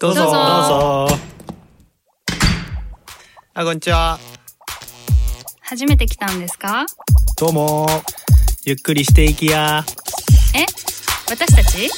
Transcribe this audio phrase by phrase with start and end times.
[0.00, 0.22] どうぞ。
[0.22, 0.32] どうぞ。
[0.32, 1.16] どうぞ
[3.52, 4.18] あこんにちは。
[5.60, 6.86] 初めて来たんですか？
[7.36, 7.86] どうも。
[8.64, 9.84] ゆっくりしていきや。
[10.54, 10.64] え？
[11.28, 11.90] 私たち？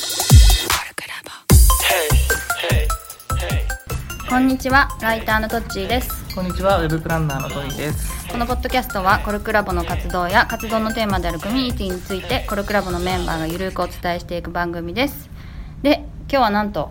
[4.28, 4.88] こんにちは。
[5.00, 6.34] ライターのトッチーです。
[6.34, 8.28] こんにちは、ウェブプランナーのトイです。
[8.28, 15.30] このポッドキャストはコルクラボの活動や活動のテーマであるコミュニティについてコルクラボのメンバーがゆるくお伝えしていく番組です。
[15.82, 16.90] で今日はなんと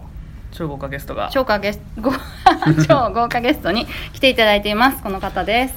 [0.58, 1.30] 超豪華ゲストが。
[1.32, 2.12] 超華ゲスご
[2.90, 5.76] 超豪華ゲストに来ていただいていますこの方です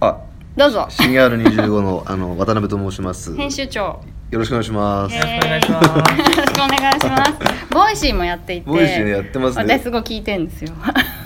[0.00, 0.16] あ、
[0.56, 3.36] どうぞ新 R25 の あの渡辺と申します。
[3.36, 5.14] 編集長よろしくお願いします。
[5.14, 7.32] えよろしくお願いしますよろしくお願いします
[7.70, 10.72] ボイシーもやっていてボイシーねやってますね私すごい聞いてんですよ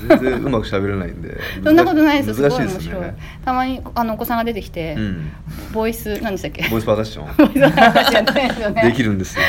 [0.09, 1.37] 全然うまく喋れないんで。
[1.65, 3.05] そんなことないですすご難い面白い。
[3.45, 5.33] たまにあのお子さんが出てきて、うん。
[5.73, 6.69] ボイス何でしたっけ？
[6.69, 7.27] ボイスパーカッション。
[7.73, 9.43] 私やってないですよねできるんですよ。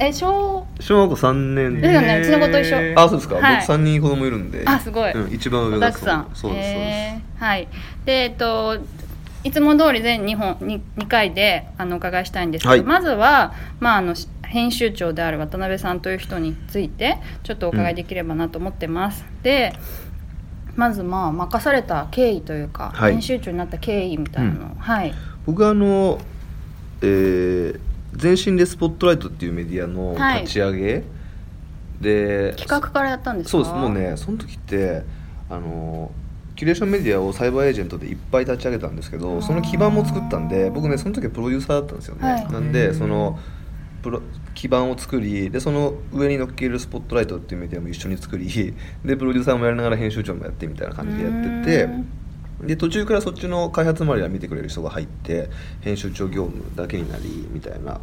[0.00, 1.80] え小小学校三年。
[1.80, 2.20] ですよね。
[2.20, 2.76] うちの子と一緒。
[2.76, 3.36] えーあ、そうですか。
[3.36, 3.56] はい。
[3.56, 4.62] 僕三人子供いるんで。
[4.66, 5.12] あすごい。
[5.12, 6.30] うん、一番上だくさん。
[6.34, 7.44] そうですそうへー。
[7.44, 7.68] はい。
[8.04, 8.78] でえっと
[9.44, 12.82] いつも通り全2本に2回であのお伺いしたいんですけど、はい。
[12.82, 19.74] まずは、まあ、あのし編集長である渡辺さんという人についてちょっとお伺いできればなと思ってます、で
[20.74, 23.12] まずまあ任された経緯というか、はい。
[23.12, 25.14] 編集長になった経緯みたいなのを、はい。
[25.44, 26.18] 僕はあの、
[27.02, 27.80] えー、
[28.14, 30.42] 全身でスポットライトっていうメディアのはい。
[30.42, 31.04] 立ち上げ、
[32.00, 33.50] で企画からやったんですか？
[33.50, 33.74] そうです。
[33.74, 35.02] もうねその時って
[35.50, 36.10] あの
[36.56, 42.52] キュレーションメディアをサイバーエージェントでいっぱい立ち上げたんですけどその基盤も作ったんで僕ねその時はプロデューサーだったんですよね、はい。
[42.52, 43.38] なんでその
[44.02, 44.22] プロ
[44.54, 52.04] 基盤を作りでその上に乗っけるスポットライトっていうメディアも一緒に作りでプロデューサーもやりながら編集長もやってみたいな感じでやっててう
[52.62, 55.48] で途中からそっちの開発周りは見てくれる人が入って
[55.80, 58.00] 編集長業務だけになりみたいな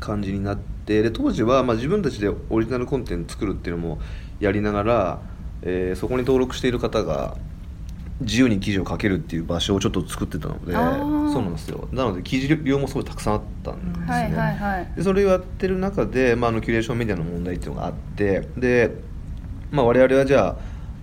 [0.00, 3.98] 感じになってで当時はまあ自分たちでオリジナルコンテンツ作るっていうのも
[4.40, 5.22] やりながら、
[5.62, 7.36] えーそこに登録している方が
[8.20, 11.88] 自由に記事を書けるっていう場所をちょっと作ってたのでそうなんですよ。
[11.90, 14.92] なので記事量もすごいたくさんあったんですね、はいはいはい。
[14.96, 18.94] でそれをやってる中で、まあ、あのキュレーションメディアの問題っていうのがあってで、
[19.72, 20.56] まあ、我々はじゃあ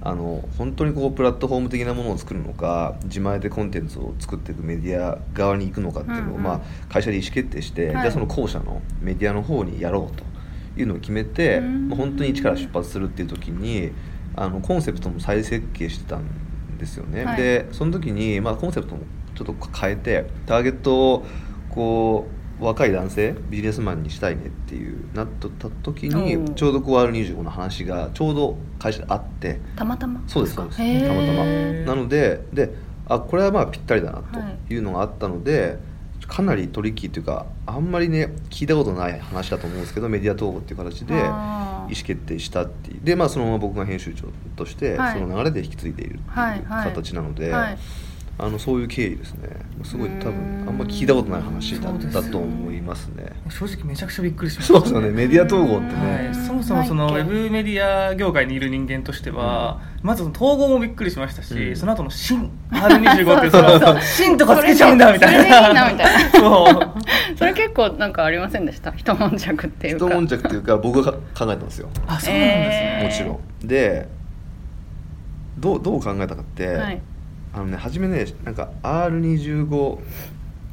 [0.04, 6.44] あの本当にこうプラットフォーム的なものを作るのか自前でコンテンツを作っていくメディア側に行くのかっていうのを、うんうん。
[6.44, 7.92] まあ、会社で意思決定して、はい。
[7.94, 10.24] じゃあその後者のメディアの方にやろうと
[10.80, 11.90] いうのを決めて、うん。
[11.90, 13.92] まあ、本当に一から出発するっていう時に
[14.36, 16.26] あのコンセプトも再設計してたん
[16.80, 17.24] ですよね。
[17.26, 17.38] はい。
[17.38, 19.04] でその時に、まあ、コンセプトも
[19.36, 21.26] ちょっと変えてターゲットを
[21.70, 29.60] こう若い男性ビジネスマンにしたいねっていうなった時にちょうどこう R25 の話がちょうど会社であって。
[29.76, 30.22] たまたま？
[30.28, 30.78] そうですそうです。
[30.78, 31.44] たまたま。
[31.96, 32.74] なのでで
[33.08, 35.80] あこれはまあぴったりだなはいというのがあったので、
[36.28, 43.00] かなりトリッキーというかあんまりね聞いたことない話だと思うんですけどメディア統合っていう形で意思決定したっていう。
[43.04, 45.20] でまあそのまま僕が編集長としてはい。
[45.20, 46.90] その流れで引き継いでいるっていうはいはい。
[46.90, 47.78] 形なので、はい
[48.38, 49.50] あのそういう経緯ですね。
[49.84, 53.26] すごい多分あんま聞いたことない話だっそうですよたと思いますね。
[53.50, 54.74] 正直めちゃくちゃびっくりしました。
[54.74, 55.10] そうですよね。
[55.12, 56.26] メディア統合ってね。
[56.28, 61.76] はい、そもそもそのウェブメディア業界にいる人間としては、まずその統合もびっくりしましたし、うん。
[61.76, 65.44] その後の新 R25 ってその新とかつけちゃうんだみたいな。
[65.44, 66.32] それでいいなみたいな。
[66.34, 67.38] そう。
[67.38, 68.92] それ結構なんかありませんでした？
[68.94, 70.06] 一悶着っていうか。
[70.08, 71.90] 一悶着っていうか僕が考えたんですよ。
[72.08, 73.68] あそうなんですね、えーもちろん。
[73.68, 74.08] で
[75.60, 77.02] どうどう考えたかって、はい
[77.54, 80.00] あのね初めねなんか R25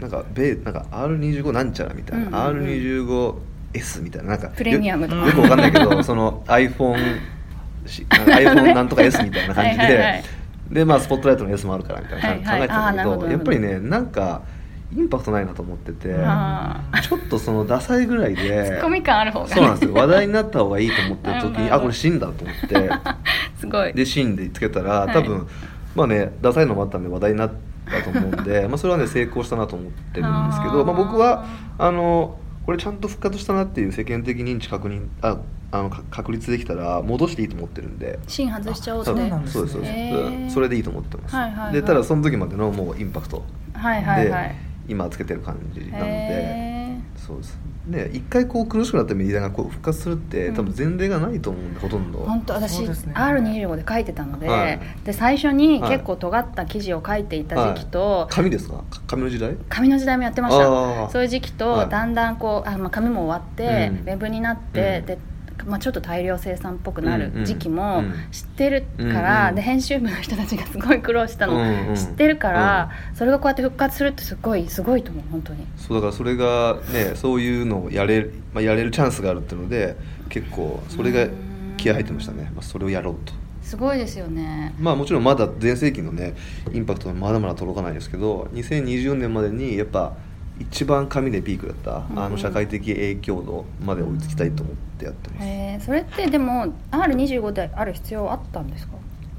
[0.01, 2.69] なんか米なんか R25 なんちゃらみたいな、うんうんうん。
[3.73, 5.21] R25S みたいななんかプレミアムとか。
[5.23, 7.19] よよくわかんないけど その iPhone
[7.87, 10.25] し iPhone なんとか S みたいな感じではいはいはい。
[10.71, 12.59] でまあスポットライトの S もあるからみたいなはいはい。
[12.59, 13.27] 考えてたんだけどど。
[13.29, 14.43] やっぱりねなんか
[14.97, 19.55] インパクトないなと思っててあちょっとそのダサいぐらいツッでコミ感ある方がね。
[19.55, 19.95] そうなんですよ。
[19.95, 22.91] 話題になった方がいいと思ってる時に あこれシンだと思って。
[23.61, 23.93] すごい。
[23.93, 25.13] でシンでつけたらはい。
[25.13, 25.47] 多分、
[25.95, 27.53] まあねダサいのもあったんで話題になっ
[27.91, 31.47] たと思うんで まあそれはね成功したなと思ってるんですけどまあ、僕は
[31.79, 35.39] あのこれちゃんと復活したなっていう世間的認知確認あ
[35.71, 38.19] あのか確立できたら戻していいと思ってるんで。
[38.27, 39.11] 芯外しちゃおうって。
[39.11, 39.63] そうなんです。
[39.63, 39.69] ね。
[39.69, 40.55] そうです。
[40.55, 41.73] それでいいと思ってます、はいはいはい。
[41.75, 43.45] でただその時までのもうインパクト
[43.75, 44.49] はいはいはい。
[44.49, 44.55] で
[44.89, 46.78] 今つけてる感じなので、へ
[47.29, 47.59] そうです。
[47.87, 50.55] ね一回こう苦しくなったメディアがこう復活するって、うん。
[50.55, 52.21] 多分前例がないと思うんでほとんど。
[52.21, 52.89] 本当私、ね。
[52.89, 54.81] R25 で書いてたので,、はい。
[55.05, 55.93] で最初にはい。
[55.93, 58.79] 結構尖った記事を書いていた時期と、紙ですか？
[58.91, 59.57] か紙の時代？
[59.69, 61.11] 紙の時代もやってました。
[61.11, 61.89] そういう時期と、はい。
[61.91, 64.09] だんだんこうあ、まあ、紙も終わって、うん。
[64.09, 65.07] ウェブになって、うん。
[65.07, 65.19] で
[65.67, 68.13] まあ、ちょっと大量生産っぽくなる時期もうん。
[68.31, 71.95] 知ってるから、で編集部の人たちがすごい苦労したの。
[71.95, 75.67] 知ってるから、それがこうやって復活するってすごいすごいと思う本当に。
[75.77, 79.97] そうだからそれがねそういうのをやれる、まあ、やれるチャンスがあるっていうので
[80.29, 81.27] 結構それが
[81.77, 83.33] 気合入ってましたね、まあ、それをやろうと。
[83.63, 84.75] すごいですよね。
[84.79, 86.35] まあもちろんまだ全盛期のね
[86.73, 90.17] インパクトはまだまだ届かないですけど2020年までにやっぱ
[90.61, 98.95] 一番紙でピークだった、うんあの社会的影響度まで追いつきたいと思ってやってます、へえそれってでも R25 である必要あったんですか？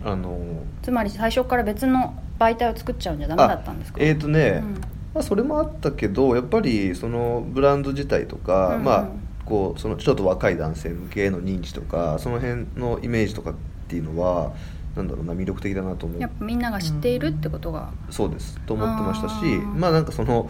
[0.06, 0.40] あの
[0.82, 4.00] つまり最初から別の媒体を作っちゃうんじゃダメだったんですか？
[4.02, 4.74] えっ、ー、とね、うん。
[5.14, 8.84] まあ、それもあったけどやっぱりそのブランド自体とか、うんうん。
[8.86, 9.10] まあ
[9.46, 13.54] こうそのちょっと若い男性向けへの認知とかその辺のイメージとかっ
[13.88, 14.54] ていうのは
[14.96, 16.22] なんだろうな魅力的だなと思う。
[16.22, 18.60] やっぱみんなが知っているってことが、そうです。
[18.66, 19.36] と思ってましたし
[19.76, 20.50] まあなんかその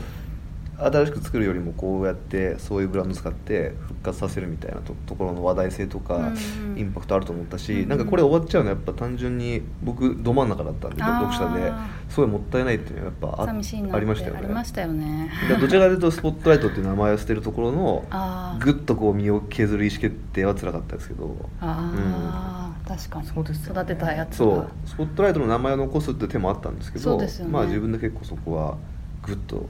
[0.80, 6.26] 新しく作るよりもこうやってそういうブランド使って復活させるみたいなとところの話題性とか、うん
[6.74, 6.80] うん。
[6.80, 7.90] インパクトあると思ったし、うんうん。
[7.90, 11.72] なんかこれ終わっちゃうのはやっぱ単純に僕ど真ん中だったんで読者で
[12.10, 14.40] すごいもったいないっていうのはやっぱあ寂しいなありましたよね。
[14.40, 15.32] ありましたよね。
[15.60, 18.06] どちらかというとスポットライトっていう名前を捨てるところの
[18.60, 23.28] ぐっとこう身を削る意思決定は辛かったですけどあー、確かに。
[23.28, 23.82] そうですよね。
[23.82, 24.36] 育てたやつが。
[24.38, 24.70] そう。
[24.86, 27.52] スポットライトの名前を残すって手もあったんですけどそうですよね。
[27.52, 28.78] まあ自分で結構そこは
[29.24, 29.68] ぐっと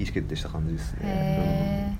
[0.00, 1.98] 意思決定した感じですね。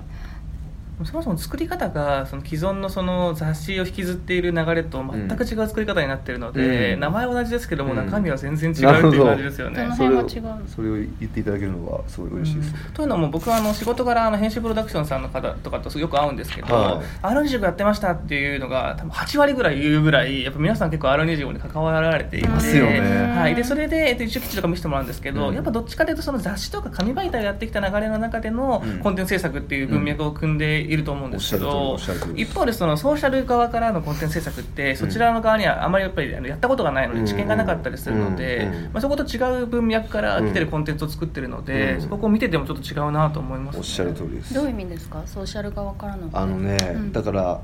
[1.03, 7.01] へそもそも作り方がその既存のその雑誌を引きずっている流れと全く違う作り方になっているので、うん。
[7.01, 7.97] 名前は同じですけども、うん。
[7.97, 9.83] 中身は全然違うっていう感じですよね。
[9.83, 9.97] その。
[9.97, 12.73] それを辺が違うそれを言っていただけるのはすごい嬉しいです。
[12.73, 12.79] ね。
[12.95, 17.27] というのも僕はあの仕事柄あの編集プロダクションさんの方とかとよく会うんですけど、はい。
[17.27, 23.01] R25 やってましたっていうのが多分8割ぐらい言うぐらいやっぱ皆さん結構 R25 に関わられていてますよね。
[23.37, 25.55] はい、でそれで、えっと、一応記事とか見せてもらうんですけど、うん。
[25.55, 29.01] やっぱどっちかというとその雑誌とか紙媒体をやってきた流れの中でのうん。
[29.01, 31.97] コンテンツ制作っていう文脈を組んでいると思うんですけど、
[32.35, 42.01] 一方でそのソーシャル側からのコンテンツ制作ってそちらの側にはあまりやっぱりあのやったことがないので知見がなかったりするので、まあ、そこと違う文脈から来てるコンテンツを作ってるので、うん。
[42.03, 44.53] そこを見ててもちょっと違うなと思います、ね、おっしゃる通りです。
[44.53, 45.23] どういう意味ですか？
[45.27, 46.29] ソーシャル側からの。
[46.33, 47.13] あのね、うん。
[47.13, 47.61] だから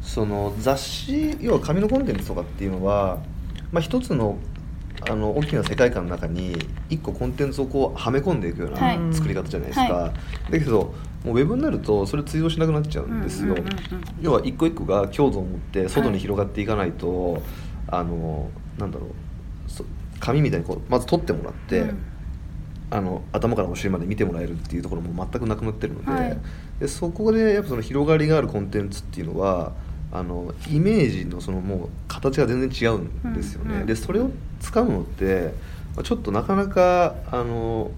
[0.00, 3.18] その雑誌要は紙のコンテンツとかっていうのは、
[3.72, 4.38] まあ、一つの
[5.08, 6.56] あの大きな世界観の中に
[6.88, 8.98] 一個コンテンツをこうはめ込んでいくようはい。
[8.98, 10.12] な作り方じゃないですか、は
[10.50, 10.94] だけど
[11.24, 13.54] もうウェブになるとそれ通用しなくなっちゃうんですよ、
[14.20, 17.42] 要は一個一個が強度を持って外に広がっていかないと、
[17.88, 19.10] あのなんだろう。
[19.70, 19.84] そ
[20.18, 21.98] 紙みたいにこうまず取ってもらって、うん。
[22.92, 26.38] あの頭からお尻まで見てもらえるっていうところも全くなくなってるので,、はい。
[26.80, 29.72] でそこでやっぱその広がりがあるコンテンツっていうのは
[30.12, 33.86] あのイメージのそのもう形が全然違うんですよね、うんうん。
[33.86, 34.30] でそれを
[34.60, 35.54] 掴むのって
[35.94, 37.92] まあちょっとなかなかあの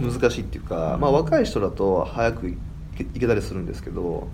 [0.00, 2.56] 難しいっていうか、まあ、若い人だと早くい
[3.18, 4.28] けたりするんですけど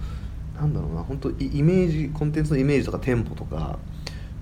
[0.56, 3.78] なんだろうな本当イイメージコンテンツのイメージとかテンポとか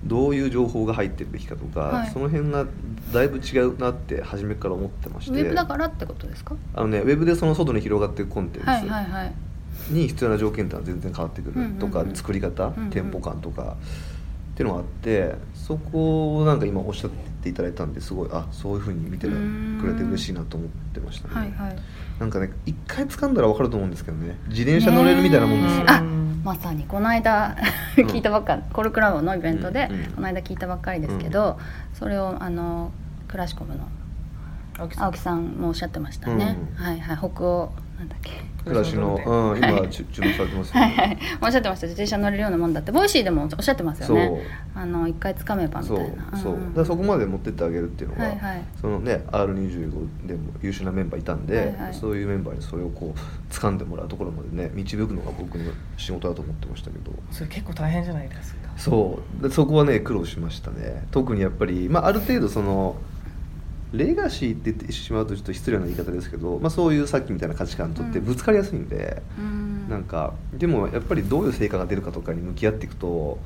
[0.03, 2.09] どういう情報が入ってるべきかとか、はい。
[2.11, 2.65] その辺が
[3.11, 5.41] だいぶ違うなって初めから思ってまして。
[5.41, 6.55] ウェブだからってことですか？
[6.75, 8.69] あのね、ウェブでその外に広がっていくコンテンツ。
[8.69, 9.33] はいはいはい
[9.89, 11.73] に必要な条件っていうのは全然変わってくうんうんうん。
[11.75, 12.89] るとか、作り方、うんうん。
[12.89, 13.77] テンポ感とか
[14.53, 17.11] っていうのがあってそこをなんか今おっしゃっ
[17.43, 19.31] ていただいたんですごいあそういうふうに見てく
[19.85, 21.77] れて嬉しいなと思ってましたね、はいはい。
[22.19, 24.35] なんかね一回掴んだら分かると思うんですけどね。
[24.47, 26.01] 自転車乗れるみたいなもんですよ、ねえあ
[26.43, 27.55] まさにこの間
[27.97, 30.05] 聞いたばっかコルクラボのイベントでうんうん。
[30.13, 31.59] この間聞いたばっかりですけど
[31.93, 32.91] それをあの
[33.27, 33.87] クラシコムの
[34.79, 36.57] 青木さんもおっしゃってましたね。
[36.77, 36.83] うん。
[36.83, 37.17] はいはい。
[37.17, 38.31] 北欧なんだっけ？
[38.63, 41.25] 暮らしの、うん、今注注目されてますよはいはね、い。
[41.41, 41.87] おっしゃってました。
[41.87, 42.91] 自転車乗れるようなもんだって。
[42.91, 44.41] ボイシーでもおっしゃってますよね。
[44.75, 46.37] あの一回つかめばみたそいうな。
[46.37, 46.59] そう、ん。
[46.59, 48.63] んだからそこまで持ってってあげるっていうのは、はいはい。
[48.81, 51.93] そのね R25 でも優秀なメンバーいたんで、はいはい。
[51.93, 57.11] そういうメンバーにそれをこう掴んでもらうところまでね導くのが僕の仕事だと思ってましたけど。
[57.31, 58.69] それ結構大変じゃないですか。
[58.75, 59.43] そう。
[59.43, 61.07] でそこはね苦労しましたね。
[61.11, 62.97] 特にやっぱり、まあ、ある程度その
[63.93, 69.89] レガシーって言ってしまうとちょっと失礼な言い方ですけど、まあ、そういうさっきみたいな価値観とってぶつかりやすいんで、うん。
[69.89, 73.39] なんかでもやっぱりどういう成果が出るかとかに向き合っていくと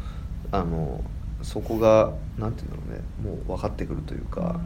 [0.51, 1.03] あの
[1.43, 4.59] そこがなんていうんだろうねもう分かってくるというか、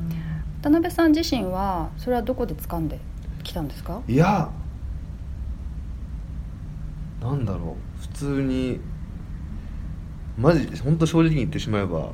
[0.61, 2.99] 渡辺さん自身はそれはどこで掴んで
[3.43, 4.01] きたんですか？
[4.07, 4.49] いや
[7.21, 8.79] なんだろう普通に
[10.37, 12.11] マジ本当正直に言ってしまえば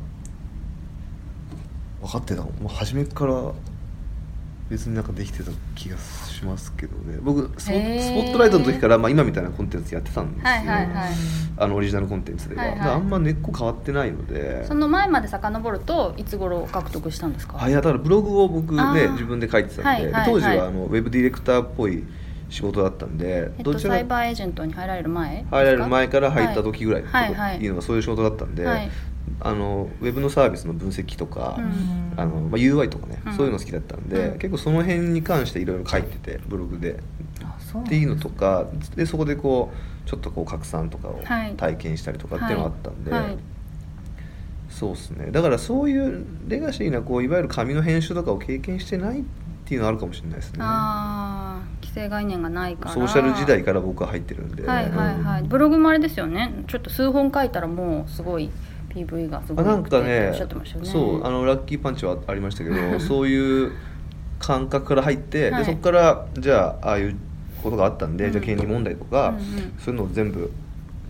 [2.01, 3.51] 分かってたもう初めから
[4.69, 7.17] 別になんかできてた気がしますけどね。
[7.21, 11.13] 僕スポットライトの時から、まあ、今みたいなコンテンツやってたんですよ、はいはいはい。
[11.57, 12.55] あのオリジナルコンテンツで。
[12.55, 12.71] は、はい。
[12.71, 14.65] はいあんま根っこ変わってないので。
[14.65, 17.61] その前まで遡るといつ頃獲得したんですか？
[17.61, 20.25] あいやだからブログを僕ね自分で書いてたんで,、はいはいはい。
[20.25, 22.05] で当時はあのウェブディレクターっぽい
[22.47, 27.09] 仕事だったんで、えっと、ちらサイバーエージェントに入られる前入られる前から入った時ぐらいと。
[27.09, 27.57] かはいはい。
[27.57, 28.89] いうのがそういう仕事だったんで、はい
[29.39, 32.13] あのウェブのサービスの分析とか、うん。
[32.17, 33.33] あのまあ、UI とかね、うん。
[33.33, 34.39] そういうの好きだったんで、うん。
[34.39, 36.99] 結構その辺に関していろいろ書いててブログで。
[37.71, 39.71] っていうのとかでそこでこ
[40.05, 41.53] うちょっとこう拡散とかをはい。
[41.55, 43.11] 体験したりとかっていうのがあったんで、
[44.69, 45.31] そうですね。
[45.31, 49.23] だからそういうレガシーなこういわゆる紙の編集とかを経験してないっ
[49.65, 50.59] ていうのはあるかもしれないですね。
[50.61, 52.91] ああ既成概念がないから。
[52.93, 56.53] ソーシャル時代から僕は入ってるんで、はいはいはい、ブログもあれですよね。
[56.67, 58.49] ちょっと数本書いたらもうすごい
[58.91, 60.33] PV がすごなんかね
[60.83, 63.71] そうあのラッキーパンチはありましたけどそういう
[64.41, 65.63] 感覚から入って、はい。
[65.63, 67.15] でそこからじゃあああいう
[67.63, 68.31] ことがあったんで、うん。
[68.31, 69.43] じゃあ権利問題とか、うんうん。
[69.79, 70.51] そういうのを全部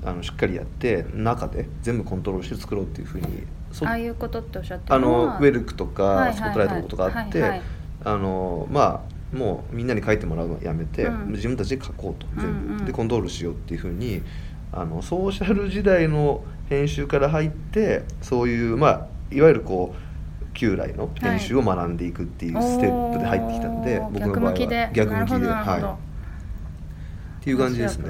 [0.04, 6.36] あのしっかりやって中で全部コントロールして作ろうっていうふうにそああいうことっておっしゃってあのウェルクとか、はいはいはい。
[6.36, 7.62] スポットライトのことがあって、はいはい。
[8.04, 11.32] あのまあもうみんなに書いてもらうのやめて、うん。
[11.32, 12.86] 自分たちで書こうと全部、うんうん。
[12.86, 14.22] でコントロールしようっていうふうに
[14.74, 20.12] あのソーシャル時代の編集から入ってそういうまあいわゆるこう
[20.54, 25.48] 旧来の編集を学んでいくっていうステップで入ってきたので、おー僕の場合は逆向きで。
[25.48, 26.12] はい。
[27.42, 28.08] っていう感じですね。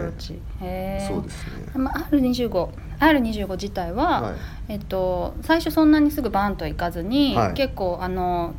[1.07, 1.71] そうですね。
[1.75, 4.35] まあ R25 R25 自体は、はい。
[4.69, 7.53] えっと、最初そんなにすぐバーンといかずに、はい。
[7.53, 8.53] 結構あの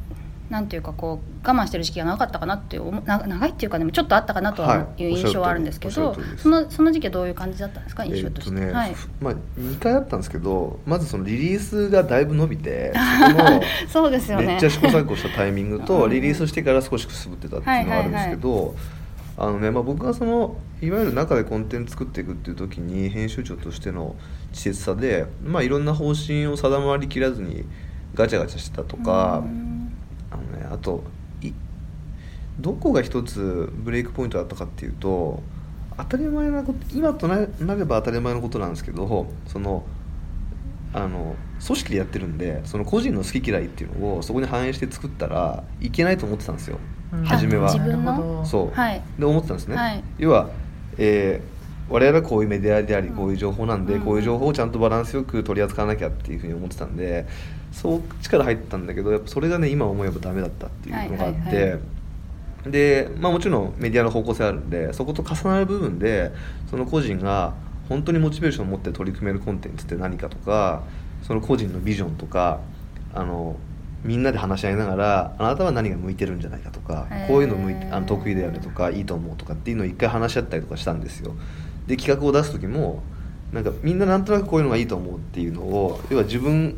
[0.52, 5.02] なんていうかこう我慢してる時期が長かったかなっていう長いっていうかでもちょっとあったかなとははい。
[5.02, 6.42] いう印象はあるんですけど、る通りです。
[6.42, 8.04] そのその時期はどういう感じだったんですか？
[8.04, 12.92] え印象として、ーっとね、はい、まあ2回あったんですけどまずそのリリースがだいぶ伸びて
[13.88, 14.46] そうですよね。
[14.46, 15.84] めっちゃ試行錯誤したタイミングうん。
[15.86, 18.74] とリリースしてから少しくすぶってたっていうのがあるんですけど、
[19.38, 24.16] あのねまあ、僕がそのいわゆる中でコンテンツ作っていくっていう時に編集長としての
[24.50, 27.64] 稚拙さで、まあ、いろんな方針を定まりきらずに
[28.14, 29.71] ガチャガチャしてたとか、うん
[30.72, 31.04] あと
[31.42, 31.52] い
[32.58, 35.42] どこが一つブレイクポイントだったかっていうと
[35.96, 39.84] 当たり前なこと今とななれば当たり前のことなんですけどその
[40.94, 46.78] あの組織でやってるんでその個人の好き嫌いっていうのをそこに反映して作ったらいけないと思ってたんですよ、
[47.12, 47.24] うん。
[47.24, 47.72] 初めは。
[47.72, 48.12] 自分の？
[48.12, 49.02] なるほどそう、はい。
[49.18, 50.04] で思ってたんですね、はい。
[50.18, 50.50] 要は、
[50.98, 51.51] えー
[51.92, 53.14] 我々はこういうメディアでありうん。
[53.14, 54.00] こういう情報なんで、うん。
[54.00, 57.26] こういう情報をちゃんとバランスよく取り扱わなきゃっていうふうに思ってたんで
[57.70, 61.78] そっちから入ったんだけどやっぱそれがね今思えばダメだったっていうのがあって、はいはいは
[62.66, 66.32] で、まあ、もちろんメディアの方向性あるんでそこと重なる部分で
[66.70, 67.54] その個人が
[67.88, 70.82] 本当にモチベーションを持って取り組めるコンテンツって何かとか
[71.22, 72.60] その個人のビジョンとか
[73.14, 73.56] あの
[74.04, 81.34] みんなで話し合いながらあなたは何が向いてるんじゃないかとかこういうの向いてあの得意だよねとかいいと思うとかっていうのを一回話し合ったりとかしたんですよ
[81.86, 83.02] で企画を出す時も
[83.52, 86.76] なんかみんななんとなくこういうのがいいと思うっていうのを要は自分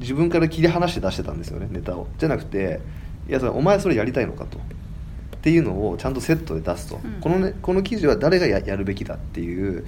[0.00, 2.06] 自分から切り離して出してたんですよねネタを。
[2.18, 2.80] じゃなくて
[3.28, 4.58] いやそれお前それやりたいのかと。
[4.58, 7.20] っていうのをちゃんとセットで出すと、うん。
[7.20, 9.86] このねこの記事は誰がややるべきだっていう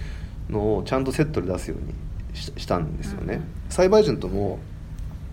[0.49, 1.95] のをちゃんとセットで出すように
[2.33, 3.43] ししたんですよね、うん。
[3.69, 4.61] サイバーエージェントも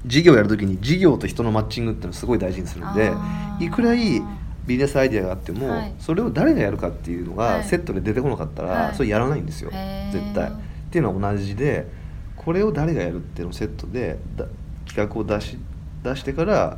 [0.07, 3.11] 事業やるときに事業と人のマッチングっていうのをすごい大事にするんで
[3.59, 4.21] いくらいい
[4.67, 5.93] ビジネスアイデアがあっても、はい。
[5.99, 7.57] それを誰がやるかっていうのはい。
[7.59, 8.95] がセットで出てこなかったら、はい。
[8.95, 9.71] それやらないんですよ、
[10.11, 10.49] 絶対。
[10.49, 10.53] っ
[10.91, 11.87] ていうのは同じで
[12.37, 14.45] これを誰がやるっていうのをセットでだ
[14.87, 15.57] 企画を出し
[16.03, 16.77] 出してから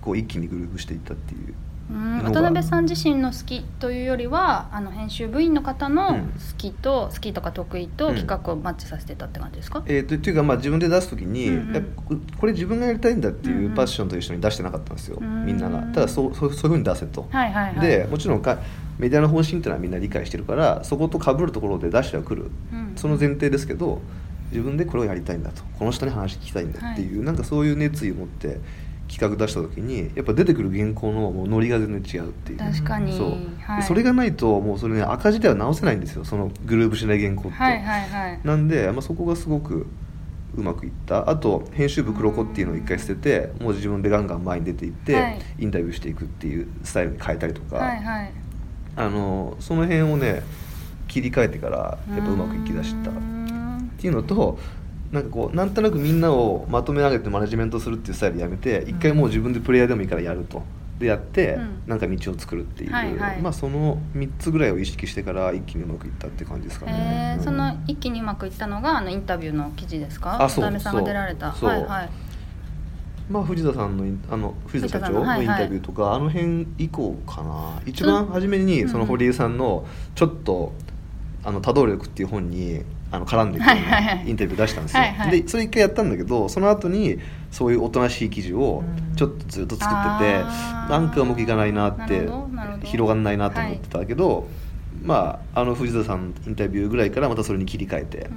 [0.00, 1.54] こう一気にグループしていったっていう
[1.90, 2.22] うん。
[2.24, 6.22] 渡辺さん自身の好きというよりはあの編集部員の方のうん。
[6.26, 8.16] 好きと、好きとか得意とうん。
[8.16, 11.82] 企画をマッチさせてたって感じですか、えー、とっていうか、まあ、自分で出す時に、うんうん。
[11.96, 15.78] ここれ自分がやりたいんだってうんいううんパッションと一緒に出してなかったんですよ、うんみんなが。
[15.92, 17.86] ただそうそうそういうふうに出せと、はいはいはい。
[17.86, 18.58] でもちろんか
[18.98, 22.92] メディアの方針っていうのはみんな理解してるからそこと被るところで出してはくる、うん。
[22.96, 24.00] その前提ですけど
[24.50, 25.62] 自分でこれをやりたいんだと。
[25.78, 28.60] この人に話聞きたいんだっていう、なんかそういう熱意を持って
[29.08, 32.58] 企画出した時にやっぱ出てくる原稿のもうノリが全然違うっていう。
[32.58, 33.16] 確かに。
[33.16, 36.24] そう、はい、でそれがないともうそれね赤字では直せないんですよ。
[36.24, 38.40] そのグループしない原稿って、はいはいはい。
[38.44, 39.86] なんで、まあ、そこがすごく
[40.56, 41.28] うまくいった。
[41.30, 45.40] あと編集部黒子っていうのを一回捨ててもう自分でガンガン前に出ていって、はい。
[45.58, 48.32] インタビューしていくっていうスタイルに変えたりとか、はいはい。
[48.96, 50.42] あのその辺をね
[51.08, 53.10] 切り替えてからやっぱうまくいきだした。
[53.10, 53.12] っ
[53.98, 54.58] ていうのと
[55.16, 60.62] なんかこうなんとなくみんなをまとめ上げてマネジメントするっていうスタイルやめて一回もう自分でプレイヤーでもいいからやると。
[60.98, 61.82] でやって、うん。
[61.86, 66.92] なんか道を作るっていう、はいはいまあその3つぐらいを意識してから一気にうまくいったって感じですかね。
[66.92, 70.42] うんえーその一気にうまくいったのがあのインタビューの記事ですか？
[70.42, 71.50] あそうさんが出られた。
[71.52, 72.10] はいはい。
[73.30, 77.82] まあ、藤田さんのあの藤田社長のインタビューとか、あの辺以降かな。
[77.84, 80.72] 一番初めにその堀江さんのちょっと
[81.42, 82.82] 「あの多動力」っていう本に
[83.16, 84.28] あの絡んでいくようはいはいはない。
[84.28, 85.42] インタビュー出したんですよ、はいはい。
[85.42, 87.18] でそれ一回やったんだけどその後に
[87.50, 88.84] そういうおとなしい記事を
[89.16, 90.90] ちょっとずっと作ってて、あー。
[90.90, 92.28] なんかうまくいかないなって
[92.84, 94.48] 広がんないなと思ってたけど、
[95.02, 98.30] まああの藤田さんのインタビューぐらいからまたそれに切り替えて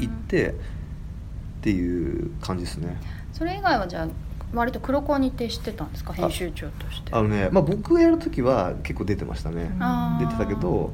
[0.00, 0.54] いってっ
[1.62, 2.96] ていう感じですね。
[3.32, 4.08] それ以外はじゃあ
[4.54, 6.12] 割と黒子に徹してたんですか？
[6.12, 7.12] 編集長として。
[7.12, 9.72] あのね、まあ、僕がやる時は結構出てましたね。
[10.20, 10.92] 出てたけど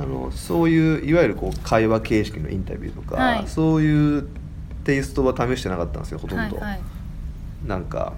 [0.00, 3.46] あのそういういわゆるこう会話形式のインタビューとか、はい。
[3.46, 4.28] そういう
[4.84, 6.80] テイストは試してなかったんですよほとんど、はいはい。
[7.66, 8.14] なんか。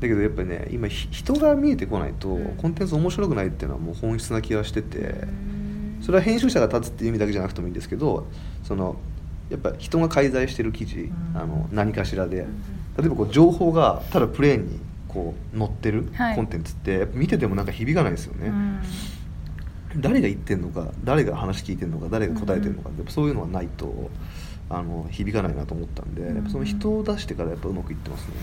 [0.00, 2.56] だけどやっぱりね今ひ人が見えてこないと、うん。
[2.56, 5.98] コンテンツ面白くないっていうのはもう本質な気がしてて、うん。
[6.02, 8.26] それは編集者が立つっていう意味だけじゃなくてもいいんですけど
[8.64, 8.96] その
[9.48, 11.12] やっぱ人が介在してる記事、ん。
[11.34, 12.46] あの何かしらで、ん。
[12.98, 16.34] 例えばこう情報がただプレーンにこう載ってるはい。
[16.34, 18.80] コンテンツって、やっぱ見ててもなんか響かないですよね、うん
[19.98, 24.10] 誰が言ってんのか誰が話聞いてんのか誰が答えてるのか、やっぱそういうのはないと
[24.68, 28.34] あの響かないなと思ったんで、やっぱその人を出してからやっぱうまくいってますね、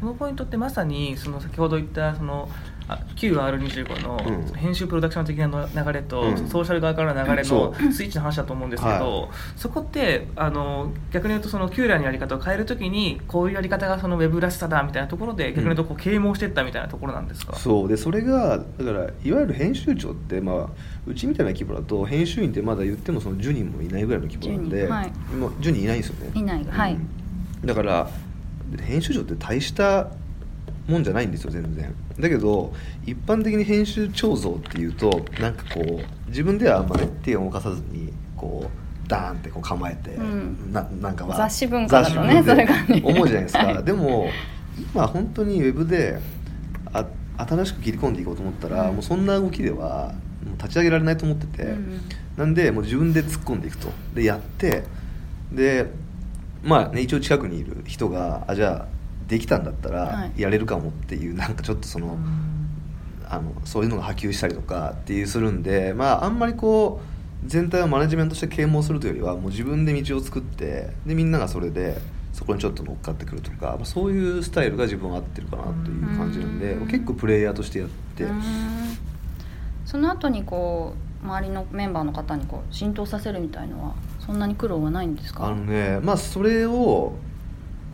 [0.00, 4.18] このポイントってまさにその先ほど言ったそのあ QR25 の
[4.54, 6.48] 編集プロダクション的なの流れと、うん。
[6.48, 17.88] ソーシャル側からの流れそのスイッチの話だと思うんですけど、はそこってあの逆に言うとその QR のやり方を変えるときにこういうやり方がそのウェブらしさだみたいなところで逆に言うとこう啓蒙していったみたいなところなんですか、そう。
[17.88, 20.68] でそれがだからいわゆる編集長って、まあ、
[21.06, 25.10] うちみたいな規模だと編集員ってまだ言ってもその10人もいないぐらいの規模なんで、10人はい。
[25.36, 26.32] もう10人いないんですよね。
[26.34, 26.64] いない。
[26.64, 26.94] はい。
[26.94, 27.66] うん。
[27.66, 28.08] だから
[28.82, 30.08] 編集長って大した
[30.88, 31.94] もんじゃないんですよ全然。
[32.18, 32.72] だけど
[33.04, 38.70] 一般的に編集長像っていうとなんかこう自分ではあんまね手を動かさずにこ
[39.04, 40.72] うダーンってこう構えて、うん。
[40.72, 43.02] ななんかは雑誌文化だとねそれがね。
[43.04, 44.28] 思うじゃないですか、は いでも
[44.94, 46.18] 今本当にウェブで
[46.92, 47.06] あ
[47.38, 48.94] 新しく切り込んでいこうと思ったら、うん。
[48.94, 50.14] もうそんな動きでは
[50.44, 52.00] もう立ち上げられないと思ってて、うん。
[52.36, 53.88] なんでもう自分で突っ込んでいくと。
[54.14, 54.84] でやって
[55.52, 55.90] で
[56.64, 58.95] まあね一応近くにいる人があじゃあ
[59.28, 60.40] できたんだったはらい。
[60.40, 62.16] やれるかもっていう、なんかちょっとその,、
[63.28, 67.00] あのそういうのが波及したりとかっていうするんでまああんまりこ
[67.44, 71.96] う全体をマネジメントして啓蒙するというよりはもう自分で道を作ってでみんながそれで
[72.32, 78.24] そこにちょっと乗っかってくるとか、まあ、そういうスタイルが自分は合ってるかなという感じなんでうん結構プレイヤーとしてやって。
[78.24, 78.42] うん。
[79.84, 85.46] その後にこう周りのメンバーの方にこう浸透させるみたいのはそんなに苦労はないんですか？
[85.46, 87.14] あのねまあそれを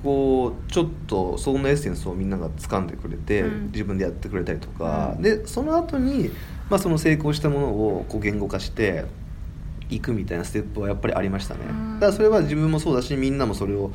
[0.03, 3.67] こうちょっとそのエッセンスをみんなが掴んでくれて、うん。
[3.67, 5.23] 自分でやってくれたりとか、うん。
[5.23, 6.31] でその後に
[6.69, 9.05] まあその成功したものをこう言語化して
[9.91, 11.95] いくみたいなステップはやっぱりありましたね、うん。
[11.95, 13.93] だからそれは自分もそうだしみんなもそれを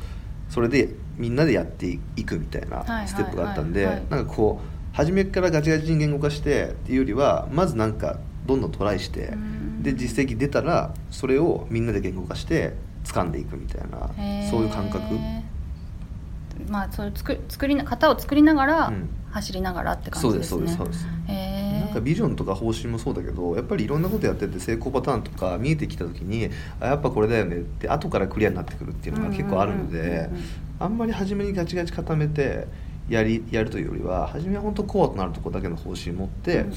[0.48, 9.82] それでみんなでやっていくみたいないステップがあったんで、なんかこう初めからガチガチに言語化してっていうよりはまずなんかどんどんトライして、うん。
[9.82, 12.72] で実績出たらそれをみんなで言語化して
[13.04, 14.10] 掴んでいくみたいな
[14.50, 15.02] そういう感覚
[16.70, 19.08] まあそういう作作りな型を作りながら、うん。
[19.30, 20.58] 走りながらって感じですすね。
[20.58, 26.50] そうですそうですなんかビジョンとか方針もそうだけどやっぱりいろんなことやってて成功パターンとか見えてきた時に
[26.80, 30.28] あやっぱこれだよねって後からクリアになってくるっていうのが結構あるので
[30.78, 32.66] あんまり初めにガチガチ固めて
[33.08, 36.74] やりやるというよりは初めは本当コアとなるところだけの方針持って、うんうん。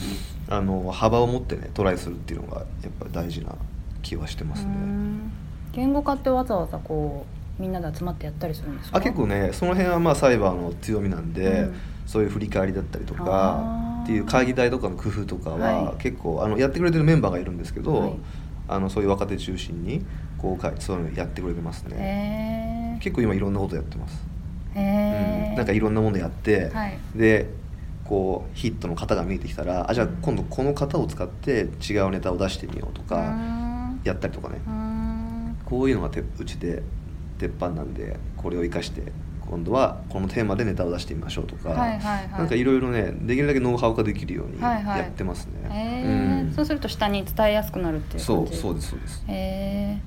[0.50, 3.56] あの幅を持ってねトライするっていうのがやっぱり大事な
[4.02, 4.72] 気はしてますね。
[4.72, 5.32] うん。
[5.74, 8.98] 言語化ってわざわざこうみんなで集まってやったりするんですか？
[8.98, 11.76] あ結構ねその辺はまあサイバーの強みなんで、うん。
[12.08, 14.04] そういう振り返りだったりとあかー。
[14.04, 16.02] っていう会議体とかの工夫とかは、はい。
[16.02, 18.14] 結構あのやってくれてるメンバーがいるんですけど、はい。
[18.68, 20.04] あのそういう若手中心に
[20.38, 22.98] こうかそういうのやってくれてますね。
[22.98, 24.24] へ結構今いろんなことやってます、
[24.76, 26.98] えうん、なんかいろんなものやって、はい。
[27.16, 27.48] で
[28.04, 34.02] こうヒットの型が見えてきたらあじゃあ今度この型を使って違うネタを出してみようとうかん。
[34.04, 35.58] やったりとかね、うん。
[35.66, 36.82] こういうのがてうちで
[37.42, 39.12] 鉄板なんでこれを生かして
[39.50, 42.30] 今度はこのテーマでネタを出してみましょうとか、はいはいはい。
[42.30, 45.00] なんかいろいろねできるだけノウハウ化できるようにはいはい。
[45.00, 46.54] やってますね、へえうん。
[46.54, 49.24] そうすると下に伝えやすくなるっていうそうそうですそうです。
[49.28, 50.02] へえ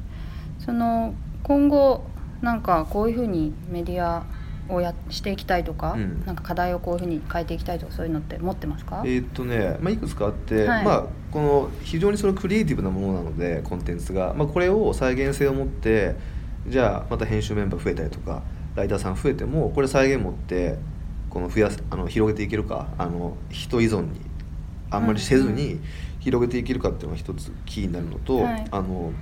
[0.65, 2.05] その今後
[2.41, 4.25] なんかこういうふうにメディア
[4.69, 6.23] をやしていきたいとか、うん。
[6.25, 10.85] なんか課題をこういうふうに変えていきたいとかそういうのって持ってますか、えーっとね、まあ、いくつかあって、はい。
[10.85, 16.15] まあ、この非常にそのクリエイティブなものなのでコンテンツが、まあ、これを再現性を持って
[16.67, 18.43] じゃあまた編集メンバー増えたりとか
[18.75, 20.77] ライターさん増えてもこれ再現持って
[21.31, 24.21] この増やすあの広げていけるかあの人依存に
[24.91, 25.81] あんまりせずうんに
[26.21, 28.65] 広げていけるかっていうのが一つキーになるのと、はい。
[28.71, 29.13] あの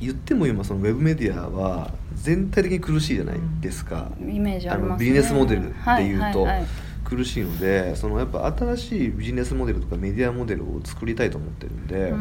[0.00, 4.10] 言っても今そのウェブメディアは全体的に苦しいじゃないですか。
[4.20, 4.92] イメージありますね。
[4.92, 6.66] のビジネスモデルでいうと、はいはいはい。
[7.04, 12.14] 苦しいのでそのやっぱ新しいビジネスモデルとかメディアモデルを作りたいと思ってるんで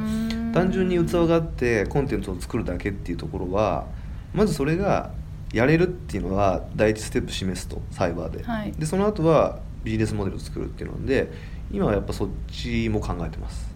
[0.54, 3.88] 単純に器があってコンテンツを作るだけっていうところは
[4.34, 5.12] まずそれが
[5.54, 8.72] やれるっていうのは第一ステップ示すとサイバーで,、はい。
[8.72, 11.32] でその後はビジネスモデルを作るっていうので
[11.72, 13.72] 今はやっぱそっちも考えてます。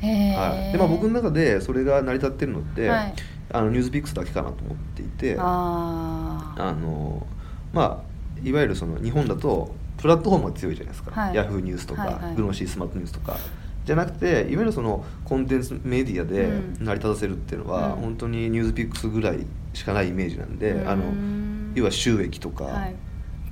[0.00, 0.08] は
[0.68, 0.72] い。
[0.72, 3.14] でまあ、僕の中でそれが成り立ってるのって、はい。
[3.52, 7.26] あのニュースピックスだけかなと思っていてあの
[7.74, 11.34] まあいわゆるその日本だとプラットフォームが強いじゃないですか、はい。
[11.34, 12.34] ヤフーニュースとか、はいはい。
[12.34, 13.36] グローシースマートニュースとか。
[13.84, 16.84] じゃなくていわゆるそのコンテンツメディアでうん。
[16.84, 18.00] 成り立たせるっていうのは、うん。
[18.02, 22.94] 本当にニュースピックスぐらいしかないイメージなんで、あのうん要は収益とか、はい。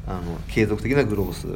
[0.06, 1.46] あの継続的なグロース。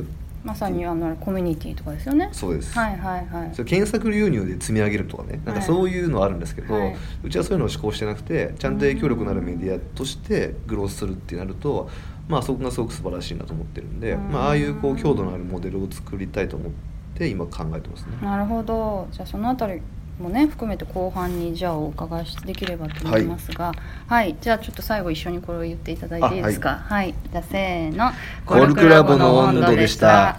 [0.44, 2.29] まさにあのコミュニティとかですよね。
[2.33, 3.50] そうです、はいはいはい。
[3.53, 5.62] それ検索流入で積み上げるとかねなんかはい。
[5.62, 6.96] そういうのはあるんですけど、はい。
[7.22, 11.88] うちはそういうのを施行してなくてちゃんと影響力のあるメディアとしてグロースするってなると
[12.29, 14.33] まあそこがすごく素晴らしいなと思ってるんで、うん。
[14.33, 16.72] まあ、ああいうこう強度のあるモデルを作りたいと思っ
[17.14, 18.18] て今考えてますね。
[18.22, 19.09] なるほど。
[19.11, 19.81] じゃあそのあたり
[20.18, 23.72] もね含めて後半にじゃあお伺いできればと思いますが
[24.07, 26.85] はい、じゃあちょっと最後一緒にこれを言っていただいていいですか？
[26.85, 28.12] はい、じゃあせーの。
[28.46, 30.37] コルクラボの温度でした。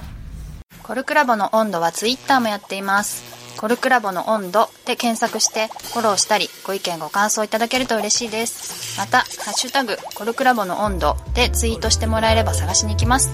[0.84, 3.36] コルクラボの温度はツイッターもやっています。
[3.58, 9.00] コルクラボの温度で検索してフォローしたりご意見ご感想いただけると嬉しいです。
[9.00, 13.30] またハッシュタグコルクラボの温度でツイートしてもらえれば探しに行きます。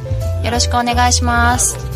[0.46, 1.91] よろしくお願いします